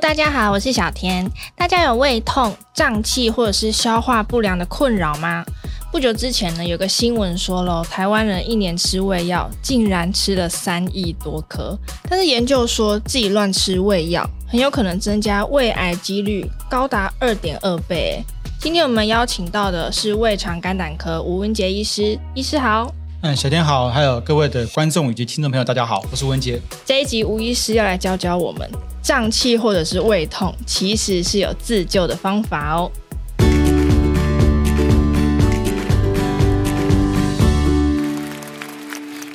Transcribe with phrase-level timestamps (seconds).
[0.00, 1.30] 大家好，我是小天。
[1.54, 5.44] 大家有胃痛、胀气或者是消化不良的困扰吗？
[5.92, 11.78] 不久之前呢，有个新闻说了，台湾人一年吃胃药竟然吃了三亿多颗。
[12.08, 18.24] 但是研究说自己乱吃胃药，很有可能增加胃癌几率高达二点二倍。
[18.58, 22.90] 今天我们邀请到的是胃肠肝胆科吴文杰医师，医师好。
[23.24, 26.60] 嗯，小天好，还有各位的观众以及听众朋友，大家好，我是文杰。
[26.84, 28.68] 这一集吴医师要来教教我们，
[29.00, 32.90] 胀气或者是胃痛，其实是有自救的方法哦。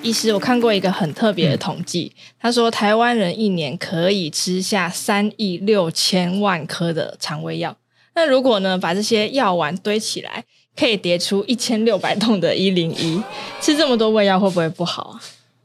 [0.04, 7.78] 医师，我看过一个很特别的统计，他说台湾人一年可以吃下三亿六千万颗的肠胃药。
[8.16, 10.44] 那如果呢，把这些药丸堆起来，
[10.78, 13.22] 可以叠出一千六百栋的一零一。
[13.60, 15.20] 吃这么多胃药会不会不好啊？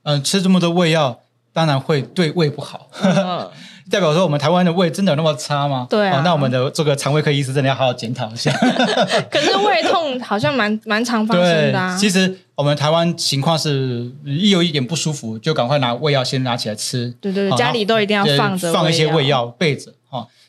[0.04, 1.20] 嗯、呃，吃这么多胃药，
[1.52, 2.88] 当然会对胃不好。
[3.02, 3.48] 嗯、
[3.90, 5.86] 代表说我们台湾的胃真的有那么差吗？
[5.90, 6.22] 对啊、哦。
[6.24, 8.50] 那我们的这个肠胃科医师真的要好好检讨一下。
[9.30, 11.96] 可是胃痛好像蛮蛮常发生的啊。
[11.96, 17.14] 其实我们台湾情况是，一有一点不舒服，就赶快拿胃药先拿起来吃。
[17.20, 19.92] 对对对，家里都一定要放着放一些胃药备着。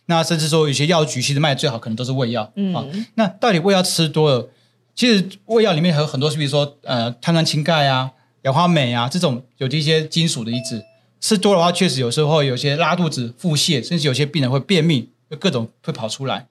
[0.08, 2.52] 那甚至说，有些药局其实卖的最好，可能都是胃药。
[2.56, 4.50] 嗯、啊，那到底胃药吃多了，
[4.94, 10.84] 其实胃药里面还有很多，比如说呃，碳酸氢钙啊、氧化镁啊这种有这些金属的离子，
[11.22, 16.48] 吃多的话，确实有时候有些拉肚子、腹泻，甚至有些病人会便秘，就各种会跑出来。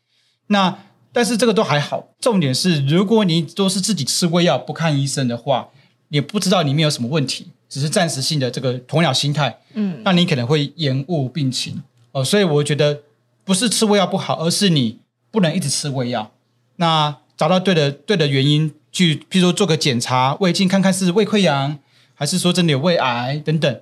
[0.46, 0.78] 那
[1.12, 5.68] 但是这个都还好，重点是如果你都是自己吃胃药不看医生的话，
[6.08, 12.24] 也不知道里面有什么问题，只是暂时性的这个鸵鸟心态，嗯，那你可能会延误病情哦。
[12.24, 13.02] 所以我觉得。
[13.44, 14.98] 不是吃胃药不好，而是你
[15.32, 16.30] 不能一直吃胃药。
[16.77, 21.77] 那找到对的对的原因，去譬如说做个检查，胃镜看看是胃溃疡，
[22.14, 23.80] 还是说真的有胃癌等等，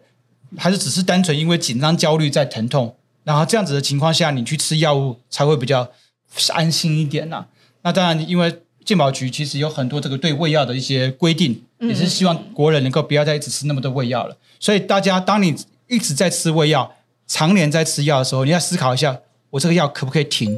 [0.56, 5.86] 还是只是单纯因为紧张焦虑在疼痛，然后这样子的情况下，你去吃药物才会比较
[6.54, 7.46] 安心一点呐、啊。
[7.82, 14.34] 那当然，因为健保局其实有很多这个对胃药的一些规定，也是希望国人能够不要再一直吃那么多胃药了。
[14.58, 15.54] 所以大家，当你
[15.86, 16.90] 一直在吃胃药，
[17.30, 19.16] 常年在吃药的时候，你要思考一下。
[19.50, 20.56] 我这个药可不可以停？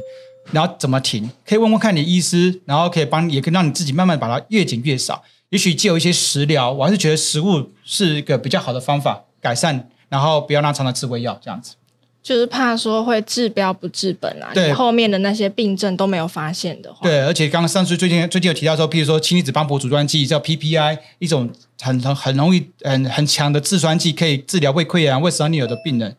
[0.51, 1.29] 然后怎么停？
[1.47, 5.23] 可以问问看你医师，然后可以帮你，也可以让你自己慢慢把它越减越少。
[5.49, 11.75] 也许借有一些食疗，我还是觉得食物是一个比较好的方法，改善，然后不要让常常吃胃药这样子。
[12.23, 16.99] 就是怕说会治标不治本啊，对后面的那些病症都没有发现的话。
[17.03, 21.49] 对，而且刚刚上次最近最近有提到说，譬如说氢离子帮浦阻断剂叫 PPI，一种
[21.81, 26.15] 很很很容易很很强的制酸剂，可以治疗胃溃疡、胃食道逆流的病人。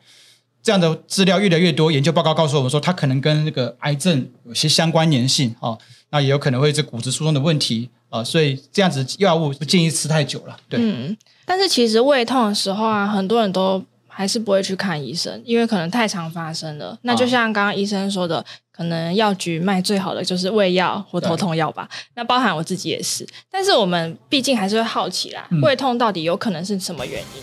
[0.65, 5.77] 这样的资料越来越多，研究报告告诉我们说，它可能跟那个癌症有些相关联性啊，
[6.09, 10.57] 那也有可能会是骨质疏松的问题啊，所以这样子药物不建议吃太久了。
[10.67, 11.15] 对，嗯，
[11.45, 16.99] 但是其实胃痛的时候啊，很多人都还是不会去看医生，因为可能太常发生了。
[17.03, 21.87] 那就像刚刚医生说的，啊、可能药局卖最好的就是胃药或头痛药吧。
[22.15, 27.43] 那包含我自己也是，但是我们毕竟还是会好奇啦，嗯、胃痛到底有可能是什么原因？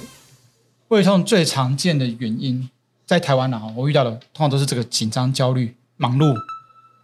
[0.88, 2.68] 胃痛最常见的原因。
[3.12, 6.34] 在台湾呢，哈，我遇到的通常都是这个紧张、焦虑、忙碌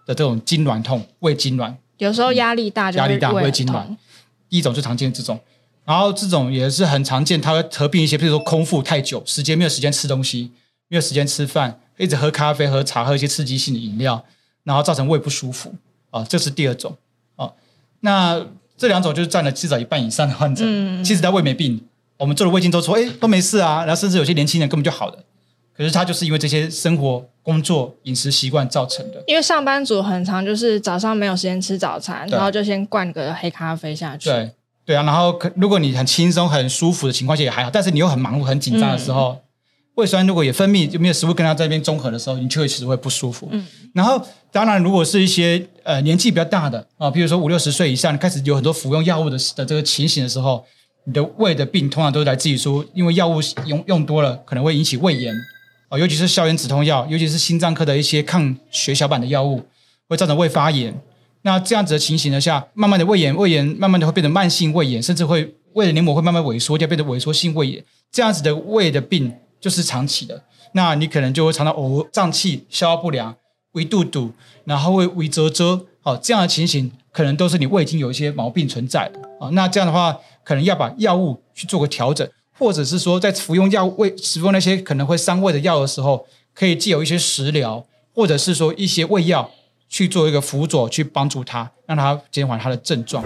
[0.05, 1.73] 的这种痉挛痛、胃痉挛。
[1.97, 3.83] 有时候压力大就，压力大胃痉挛。
[4.47, 5.37] 第一种最常见的这种，
[5.83, 10.53] 然后这种也是很常见，它会合并一些，比如说空腹太久，时间没有时间吃东西，
[10.87, 14.23] 没有时间吃饭，一直喝咖啡、喝茶、喝一些刺激性的饮料，
[14.63, 15.75] 然后造成胃不舒服
[16.11, 16.95] 啊，这是第二种
[17.35, 17.51] 啊。
[17.99, 18.45] 那
[18.77, 20.63] 这两种就是占了至少一半以上的患者。
[20.65, 21.85] 嗯，其实他胃没病，
[22.15, 25.25] 我们做了胃镜都说，哎，都没事啊，然后甚至有些年轻人根本就好了。
[25.77, 29.23] 可是他就是因为这些生活、工作、饮食习惯造成的。
[29.27, 34.29] 因为上班族很常就是早上没有时间吃早餐，然后就先灌个黑咖啡下去。
[34.29, 34.51] 对
[34.85, 39.39] 对啊，然后可如果你很轻松、很舒服的情况下也还好，但是你又很忙碌、很紧张的时候，嗯、
[39.95, 43.47] 胃酸如果也分泌就没有食物跟它在这边综合的时候，你就会其实会不舒服。
[43.51, 44.19] 嗯，然后
[44.51, 50.65] 当然如果是一些呃年纪比较大的啊，比如说五六十岁以上，你开始有很多服用药物的的这个情形的时候，
[51.03, 55.35] 你的胃的病通常都是来自于说，因为药物用用多了，可能会引起胃炎。
[55.89, 59.63] 哦，尤其是消炎止痛药，尤其是心脏科的一些抗血小板的药物，
[60.09, 60.93] 会造成胃发炎。
[61.43, 67.83] 那这样子的情形下，慢慢的胃炎，胃炎慢慢的会变成慢性胃炎，甚至会胃的黏膜会慢慢萎缩，就变成萎缩性胃炎。
[68.11, 70.43] 这样子的胃的病就是长期的，
[70.73, 73.33] 那你可能就会常常呕、胀气、消化不良、
[73.71, 74.33] 胃肚肚，
[74.65, 75.85] 然后会胃折折。
[76.03, 79.19] 哦，这样的情形可能都是你胃已经有一些毛病存在的。
[79.39, 82.27] 哦，那这样的话，可能要把药物去做个调整。
[82.57, 89.51] 或者是说，在服用药胃、使用那些可能会伤胃的药的时候，可以借有一些食疗，或者是说一些胃药
[89.87, 93.23] 去做一个辅佐，去帮助他，让他减缓他的症状。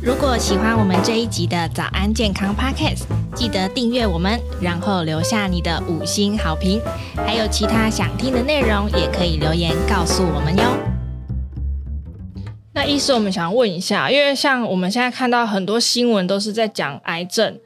[0.00, 3.02] 如果喜欢我们这一集的早安健康 Podcast，
[3.34, 6.80] 记得订阅我们，然后留下你的五星好评。
[7.16, 10.62] 还有其他想听的内容，也可以留言告诉我们哟。
[12.72, 17.58] 那医师，我们想问一下，因为像我们现在看到很多新闻都是在讲癌症，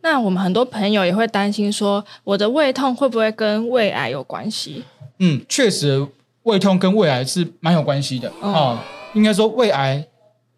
[0.00, 4.84] 那我们很多朋友也会担心说，我的胃痛会不会跟胃癌有关系？
[5.18, 6.06] 嗯，确实，
[6.44, 8.78] 胃痛跟胃癌是蛮有关系的啊、哦哦。
[9.14, 10.06] 应该说，胃癌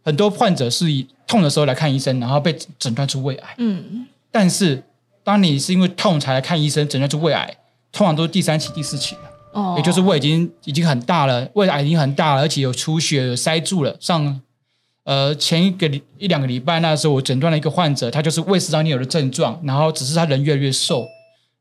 [0.05, 3.55] 很多患者是以痛的时候来看医生，然后被诊断出胃癌。
[3.59, 4.83] 嗯，但是
[5.25, 7.57] 当你是因为痛才来看医生，诊断出胃癌，
[7.91, 9.21] 通常都是第三期、第四期了。
[9.53, 13.97] 哦，也就是胃已经已经很大了，胃癌已经很大了，而且有出血、有塞住了。
[13.99, 14.41] 上
[15.05, 21.07] 呃前一个礼一两个礼拜那时候，我诊断了一个患者，他就是胃食道逆流的症状，然后只是他人越来越瘦，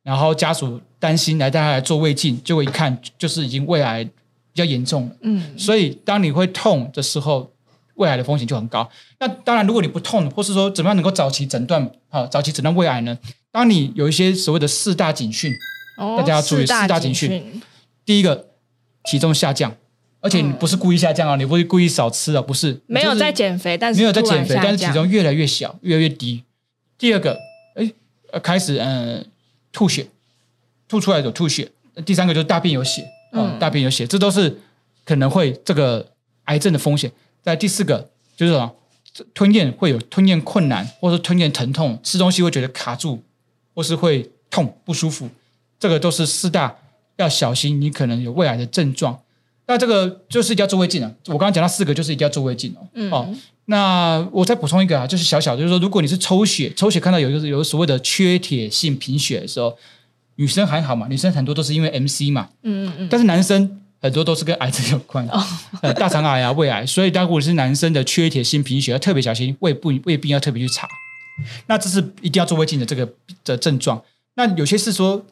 [0.03, 4.11] 然后家属担心来带他来做胃镜，结果一看就是已经胃癌比
[4.55, 5.15] 较严重了。
[5.21, 7.51] 嗯，所以当你会痛的时候。
[7.99, 8.89] 胃癌的风险就很高。
[9.19, 13.17] 那当然，如果你不痛，或是说怎么样能够早期诊断，好，早期诊断胃癌呢？
[13.51, 15.51] 当你有一些所谓的四大警讯，
[15.97, 17.61] 哦、大家要注意四大警讯。
[18.05, 18.45] 第一个，
[19.03, 19.75] 体重下降，
[20.21, 22.79] 而且你不是故意下降啊，嗯、你不是故意少吃啊，不是。
[22.87, 26.43] 没有在减肥，但是没有在减肥，但是体重越来越小，越来越低。
[26.97, 27.37] 第二个，
[27.75, 27.91] 哎，
[28.39, 29.25] 开始嗯
[29.71, 30.07] 吐血，
[30.87, 31.71] 吐出来有吐血。
[32.05, 34.59] 第三个就是大便有血，嗯，大便有血，这都是
[35.05, 36.05] 可能会这个
[36.45, 37.11] 癌症的风险。
[37.41, 38.73] 在第四个就是什么？
[39.33, 43.21] 吞咽会有吞咽困难，或者吞咽疼痛，吃东西会觉得卡住，
[43.73, 45.29] 或是会痛不舒服，
[45.79, 46.77] 这个都是四大
[47.17, 49.19] 要小心，你可能有胃癌的症状。
[49.69, 51.09] 那这个就是一定要做胃镜啊。
[51.27, 52.85] 我刚刚讲到四个，就是一定要做胃镜哦。
[52.95, 53.09] 嗯。
[53.09, 53.29] 哦，
[53.65, 59.77] 那我再补充一个啊，就是小小，就是说，如果你是抽血，抽血看到有就是有所谓的缺铁性贫血的时候，
[60.35, 62.49] 女生还好嘛，女生很多都是因为 MC 嘛。
[62.63, 63.07] 嗯嗯嗯。
[63.09, 63.77] 但是男生。
[64.01, 65.33] 很多都是跟癌症有关的，
[65.83, 70.87] 呃，大肠癌啊、胃癌，所以如果是男生的缺铁性贫血，要特别小心，胃部胃病要特别去查。
[71.67, 73.05] 那这是一定要做胃镜的这个
[73.43, 74.01] 的症状。
[74.35, 75.25] 那有些是说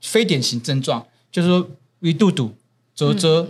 [0.00, 1.68] 非典型症状，就是说
[1.98, 2.54] 胃肚肚、
[2.94, 3.48] 啧啧，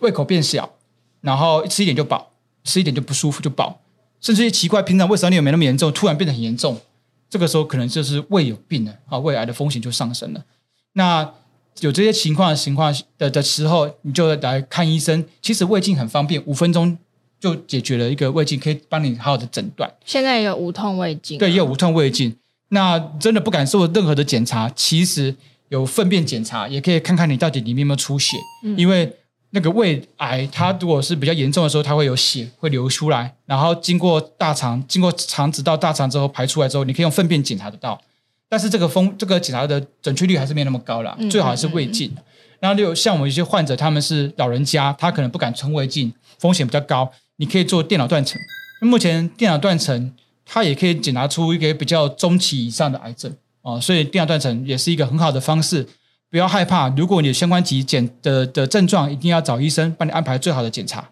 [0.00, 0.74] 胃口变小，
[1.20, 2.32] 然后吃一点就饱，
[2.64, 3.80] 吃一点就不舒服就饱，
[4.20, 6.80] 甚至于奇怪，平常胃食道逆流没那么严重，突然变得很严重，
[7.28, 10.44] 这个时候可能就是胃有病了啊，胃癌的风险就上升了。
[10.92, 11.32] 那
[11.80, 15.24] 有这些情况的情况的的时候，你就来看医生。
[15.42, 16.96] 其实胃镜很方便，五分钟
[17.40, 19.92] 就解决了一个胃镜，可以帮你好好的诊断。
[20.04, 22.36] 现在也有无痛胃镜，对，也有无痛胃镜。
[22.68, 25.34] 那真的不敢做任何的检查，其实
[25.68, 28.36] 有粪便检查，也可以看看你到底里面有没有出血。
[28.62, 29.12] 嗯、因为
[29.54, 38.00] 那个胃癌，它如果是比较严重的时候，它会有血会流出来，然后经过大肠，经过肠子到大肠之后排出来之后，你可以用粪便检查得到。
[38.48, 42.08] 但是这个风这个检查的准确率还是没有那么高了，最好还是胃镜。
[42.08, 42.24] 嗯嗯嗯、
[42.58, 47.08] 然后就像我们一些患者，他们是老人家，他可能不敢穿胃镜，风险比较高。
[47.36, 48.40] 你可以做电脑断层，
[48.80, 50.12] 目前电脑断层
[50.44, 55.86] 它也可以检查出一个比较中期以上的癌症啊，所以电脑断层也是一个很好的方式。
[56.34, 61.08] 不要害怕，如果你有相关疾检的的症状，一定要找医生帮你安排最好的检查。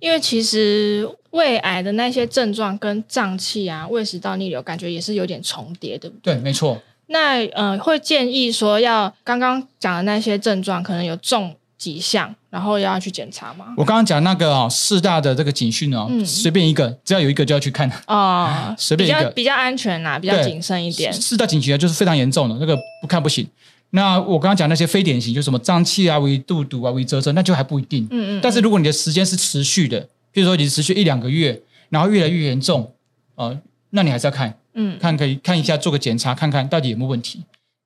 [0.00, 6.34] 因为其实胃癌的那些症状跟胀气啊、胃食道逆流，感觉也是有点重叠，对不对？
[6.34, 6.76] 对，没错。
[7.06, 13.66] 那呃，会建议说要刚刚讲的那些症状，可能有重几项，然后要去检查吗？
[13.76, 21.12] 我刚刚讲那个哦，四大的这个警讯哦，嗯、随便一个，只要有一个就要去看 哦， 随便一个比较，比较安全呐，比较谨慎一点。
[21.12, 23.48] 四大警讯就是非常严重的，那个不看不行。
[23.90, 28.04] 那我刚刚讲那些非典型，就什么胀气啊、胃肚肚啊、胃啧啧，那就还不一定。
[28.04, 28.40] 嗯，嗯嗯。
[28.42, 32.92] 但是如果你的时间是持续的，比如说你持续一两个月，然后越来越严重，
[33.36, 33.58] 呃，
[33.90, 37.42] 那你还是要看，嗯，看可以看一下，做个检查，看看到底有没有问题。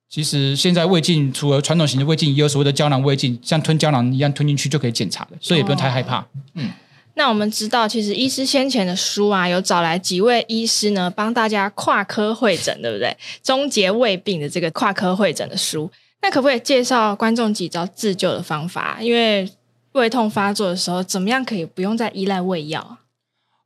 [0.09, 6.19] 其实现在胃镜除了传统型的胃镜，也有所谓的胶囊胃镜，像吞胶囊一样吞进去就可以检查的，所以也不用太害怕。
[6.19, 6.69] 哦、嗯。
[7.15, 13.15] 那我们知道，其实医师先前的书啊，有找来几位医师呢，帮大家跨科会诊，对不对？
[13.43, 15.91] 终结胃病的这个跨科会诊的书，
[16.21, 18.97] 那可不可以介绍观众几招自救的方法？
[18.99, 19.47] 因为
[19.91, 22.97] 胃痛发作的时候，怎么样可以不用再依赖胃药？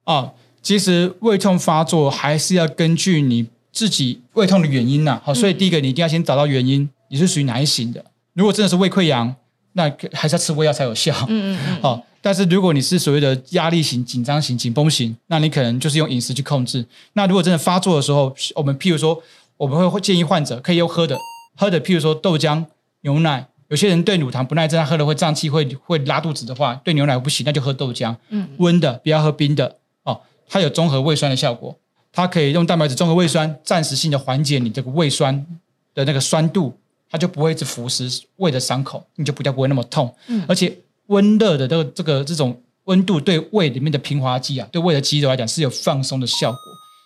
[0.03, 5.21] 哦，其实胃痛发作还是要根据你自己胃痛的原因呐、啊。
[5.23, 8.03] 好，所以第一个你一定要先找到原因，你是属于哪一型的？
[8.33, 9.33] 如果真的是胃溃疡，
[9.77, 11.15] 那还是要吃胃药才有效。
[11.29, 11.77] 嗯嗯嗯。
[11.81, 12.03] 好。
[12.19, 16.85] 但是如果你是所谓的压力型、紧张型、紧绷型，那你可能就是用饮食去控制。
[17.13, 19.23] 那如果真的发作的时候，我们譬如说，
[19.55, 21.17] 我们会建议患者可以用喝的，
[21.55, 22.65] 喝的譬如说豆浆、
[23.01, 23.47] 牛奶。
[23.69, 28.15] 有些人对乳糖不耐症，他喝了会胀气、会会拉肚子的话，对牛奶不行，那就喝豆浆。
[28.29, 30.19] 嗯，温的不要喝冰的哦，
[30.49, 31.77] 它有中和胃酸的效果，
[32.11, 35.45] 它可以用蛋白质中和胃酸，暂时性的缓解你这个胃酸
[35.93, 36.77] 的那个酸度，
[37.09, 40.13] 它就不会一直腐蚀胃的伤口，你就比较不会那么痛。
[40.27, 40.77] 嗯，而且。
[41.07, 46.59] 温热的这个这个这种温度对胃里面的平滑肌啊，对胃的肌肉来讲是有放松的效果。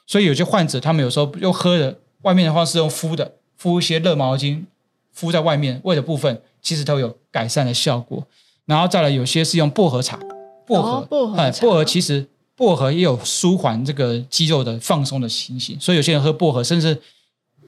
[0.08, 4.63] 所以有些患者他们有时候又喝的，外面的话是用敷的，敷一些热毛巾
[5.13, 8.25] 敷在外面胃的部分，其实都有改善的效果。
[8.65, 10.17] 然后再来有些是用薄荷茶，
[10.65, 15.79] 薄荷，哦、薄荷，哎，薄荷其实薄荷也有舒缓这个肌肉的放松的情形。
[15.79, 17.00] 所以有些人喝薄荷，甚至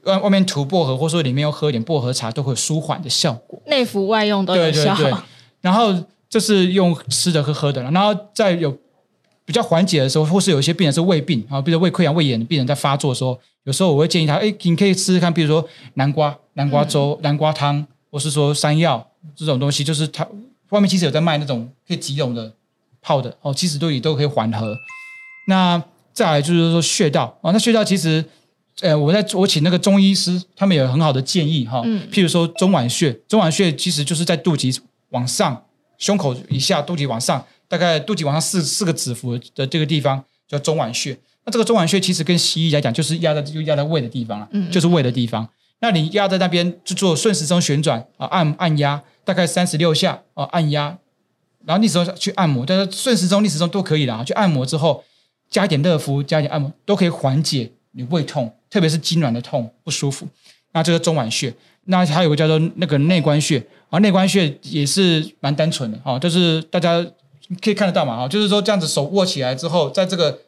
[0.04, 3.60] 外外面涂薄荷，或者说里面又喝一点薄荷茶，都会有舒缓的效果。
[3.66, 4.94] 内服外用都有效。
[4.94, 5.18] 对对对。
[5.60, 5.94] 然后
[6.28, 8.76] 这是用吃的和喝的，然后再有
[9.44, 20.26] 比较缓解的时候，或是有一些病人是胃病啊，比如胃溃疡、胃炎的病人在发作的时候，有时候我会建议他，哎，你可以试试看，比如说南瓜、南瓜粥、嗯、南瓜汤，或是说山药这种东西，就是它。
[20.70, 22.52] 外面其实有在卖那种可以即溶的
[23.00, 24.76] 泡的哦，其实都也都可以缓和。
[25.46, 25.80] 那
[26.12, 28.24] 再来就是说穴道啊，那穴道其实，
[28.84, 31.80] 呃，我在我请那个中医师，他们有很好的建议哈。
[31.84, 32.06] 嗯。
[32.12, 35.64] 譬如说中脘穴，中脘穴其实就是在肚脐往上，
[35.96, 41.18] 胸口以下，肚脐往上，大概肚脐往上四四个指腹的这个地方叫中脘穴。
[41.44, 45.48] 那这个中脘穴其实跟西医来讲，就是压在就压在胃的地方了，嗯，就是胃的地方。
[45.80, 49.02] 那你压在那边就做顺时针旋转啊，按按压。
[49.26, 50.98] 大概三十六下啊，按压，
[51.64, 54.22] 然后逆时针去按摩，但是顺时针、逆时针都可以啦。
[54.22, 55.02] 去按摩之后，
[55.48, 60.26] 加一点热敷，加一点按摩，都可以缓解你胃痛，特别是痉挛的痛不舒服。
[60.72, 61.54] 那这个中脘穴，
[61.84, 67.00] 那还有个叫做那个内关穴啊，内关穴也是蛮单纯的啊，就是大家
[67.62, 70.40] 可以看得到嘛，哈，就是说这样子手握起来之后，在这个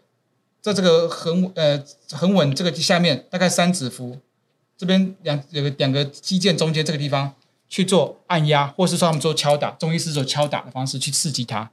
[0.60, 1.80] 在这个横呃
[2.10, 4.18] 横稳这个下面，大概三指腹
[4.76, 7.32] 这边两有个两个肌腱中间这个地方。
[7.68, 11.68] 去做按压，或是说他们做敲打，中医师做敲打的方式去刺激它。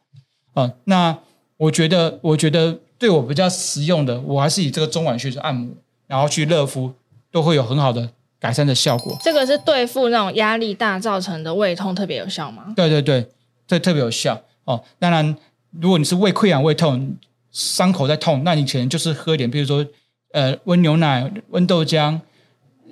[0.55, 1.15] 嗯，那
[1.55, 5.69] 我觉得，我觉得对我比较实用的，我还是以这个中脘穴去按摩，
[6.07, 6.93] 然后去热敷，
[7.31, 9.17] 都会有很好的改善的效果。
[9.21, 12.73] 这个是对付那种压力大造成的胃痛特别有效吗？
[12.75, 13.29] 对对对，
[13.67, 14.83] 这特别有效哦。
[14.99, 15.35] 当然，
[15.71, 17.15] 如果你是胃溃疡、胃痛，
[17.51, 19.85] 伤口在痛，那你可能就是喝一点，比如说
[20.31, 22.19] 呃温牛奶、温豆浆。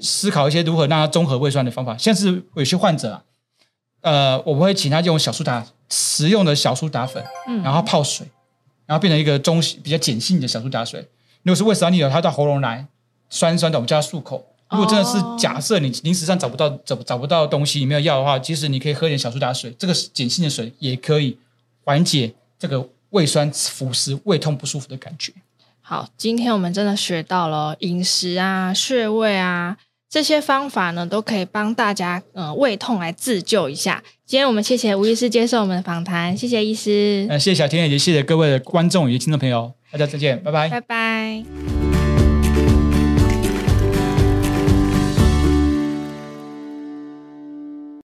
[0.03, 3.23] 思考一些如何让它中和胃酸的方法，像是有些患者啊，
[4.01, 8.25] 呃，我们会请他用小苏打，食用的小苏打粉，嗯，然后泡水，
[8.87, 11.07] 然后变成一个中比较碱性的小苏打水。
[11.43, 12.87] 如果是胃食道逆流，它到喉咙来
[13.31, 14.45] 酸酸的，我们叫它漱口。
[14.69, 21.35] 如果真的是假设你临时上找不到找找不到东西，你没有药的话，其实你可以喝点小苏打水，这个碱性的水也可以
[21.83, 25.33] 缓解这个胃酸腐蚀、胃痛不舒服的感觉。
[25.81, 29.77] 好，今天我们真的学到了饮食啊、穴位啊。
[30.09, 34.03] 这些方法呢，都可以帮大家呃胃痛来自救一下。
[34.25, 37.25] 今天我们谢谢吴医师接受我们的访谈，谢谢医师。
[37.29, 41.90] 呃，谢谢小天，也谢谢各位的观众与听众朋友，大家再见，拜拜，拜拜。